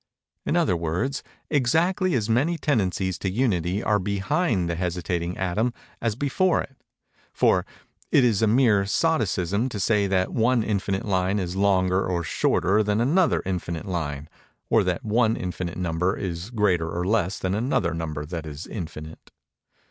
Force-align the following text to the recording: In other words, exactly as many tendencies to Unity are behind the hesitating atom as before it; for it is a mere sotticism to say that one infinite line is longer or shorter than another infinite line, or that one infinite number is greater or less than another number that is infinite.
In 0.47 0.55
other 0.57 0.75
words, 0.75 1.21
exactly 1.51 2.15
as 2.15 2.27
many 2.27 2.57
tendencies 2.57 3.19
to 3.19 3.29
Unity 3.29 3.83
are 3.83 3.99
behind 3.99 4.67
the 4.67 4.73
hesitating 4.73 5.37
atom 5.37 5.75
as 6.01 6.15
before 6.15 6.59
it; 6.59 6.75
for 7.31 7.67
it 8.11 8.23
is 8.23 8.41
a 8.41 8.47
mere 8.47 8.87
sotticism 8.87 9.69
to 9.69 9.79
say 9.79 10.07
that 10.07 10.33
one 10.33 10.63
infinite 10.63 11.05
line 11.05 11.37
is 11.37 11.55
longer 11.55 12.03
or 12.03 12.23
shorter 12.23 12.81
than 12.81 12.99
another 12.99 13.43
infinite 13.45 13.85
line, 13.85 14.27
or 14.71 14.83
that 14.83 15.05
one 15.05 15.35
infinite 15.35 15.77
number 15.77 16.17
is 16.17 16.49
greater 16.49 16.89
or 16.89 17.05
less 17.05 17.37
than 17.37 17.53
another 17.53 17.93
number 17.93 18.25
that 18.25 18.47
is 18.47 18.65
infinite. 18.65 19.29